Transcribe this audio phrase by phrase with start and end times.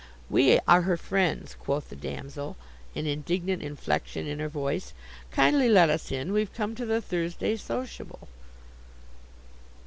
[0.31, 2.57] "We are her friends," quoth the damsel,
[2.95, 4.93] an indignant inflection in her voice.
[5.29, 6.33] "Kindly let us in.
[6.33, 8.27] We've come to the Thursday sociable."